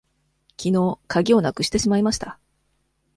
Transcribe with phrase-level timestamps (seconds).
[0.57, 2.39] きのうかぎをなくしてしまいました。